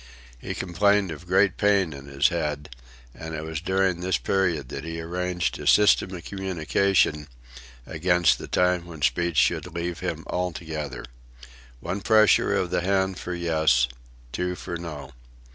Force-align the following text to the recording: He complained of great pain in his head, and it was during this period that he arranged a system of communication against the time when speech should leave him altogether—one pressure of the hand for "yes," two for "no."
He 0.39 0.55
complained 0.55 1.11
of 1.11 1.27
great 1.27 1.57
pain 1.57 1.93
in 1.93 2.07
his 2.07 2.29
head, 2.29 2.73
and 3.13 3.35
it 3.35 3.43
was 3.43 3.61
during 3.61 4.01
this 4.01 4.17
period 4.17 4.69
that 4.69 4.83
he 4.83 4.99
arranged 4.99 5.59
a 5.59 5.67
system 5.67 6.15
of 6.15 6.23
communication 6.25 7.27
against 7.85 8.39
the 8.39 8.47
time 8.47 8.87
when 8.87 9.03
speech 9.03 9.37
should 9.37 9.71
leave 9.75 9.99
him 9.99 10.23
altogether—one 10.25 12.01
pressure 12.01 12.55
of 12.55 12.71
the 12.71 12.81
hand 12.81 13.19
for 13.19 13.35
"yes," 13.35 13.87
two 14.31 14.55
for 14.55 14.75
"no." 14.75 15.11